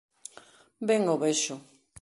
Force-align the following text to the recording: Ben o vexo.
Ben 0.87 1.03
o 1.13 1.15
vexo. 1.23 1.55